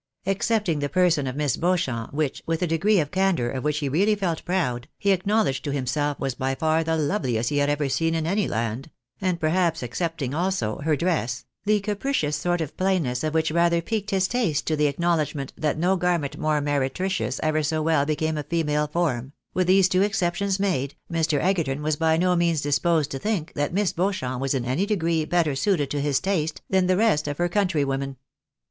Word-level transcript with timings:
Excepting 0.25 0.79
the 0.79 0.89
person 0.89 1.27
of 1.27 1.35
Miss 1.35 1.55
Beauchamp, 1.57 2.11
which, 2.11 2.41
with 2.47 2.63
a 2.63 2.65
degree 2.65 2.99
of 2.99 3.11
candour 3.11 3.49
of 3.51 3.63
which 3.63 3.77
he 3.77 3.87
really 3.87 4.15
felt 4.15 4.43
proud, 4.45 4.87
he 4.97 5.11
acknowledged 5.11 5.63
to 5.65 5.69
him 5.71 5.85
self 5.85 6.19
was 6.19 6.33
by 6.33 6.55
far 6.55 6.83
the 6.83 6.97
loveliest 6.97 7.51
he 7.51 7.59
had 7.59 7.69
ever 7.69 7.87
seen 7.87 8.15
in 8.15 8.25
any 8.25 8.47
land; 8.47 8.89
and, 9.21 9.39
perhaps, 9.39 9.83
excepting 9.83 10.33
also, 10.33 10.79
her 10.79 10.95
dress 10.95 11.45
(the 11.65 11.79
capricious 11.81 12.35
sort 12.35 12.61
of 12.61 12.75
plainness 12.75 13.23
of 13.23 13.35
which 13.35 13.51
rather 13.51 13.79
piqued 13.79 14.09
his 14.09 14.27
taste 14.27 14.65
to 14.65 14.75
the 14.75 14.87
acknowledgment 14.87 15.53
that 15.55 15.77
no 15.77 15.95
garment 15.95 16.35
more 16.35 16.59
meretricious 16.61 17.39
ever 17.43 17.61
so 17.61 17.79
well 17.79 18.03
became 18.03 18.39
a 18.39 18.43
female 18.43 18.87
form); 18.87 19.33
with 19.53 19.67
these 19.67 19.87
two 19.87 20.01
exceptions 20.01 20.59
made, 20.59 20.95
Mr. 21.13 21.39
Egerton 21.39 21.83
was 21.83 21.95
by 21.95 22.17
no 22.17 22.35
means 22.35 22.61
disposed 22.61 23.11
to 23.11 23.19
think 23.19 23.53
that 23.53 23.71
]\liss 23.75 23.93
Beauchamp 23.95 24.41
was 24.41 24.55
in 24.55 24.65
any 24.65 24.87
degree 24.87 25.25
better 25.25 25.55
suited 25.55 25.91
to 25.91 26.01
his 26.01 26.19
taste 26.19 26.63
than 26.71 26.87
the 26.87 26.97
rest 26.97 27.27
of 27.27 27.37
her 27.37 27.47
countrywomen. 27.47 28.15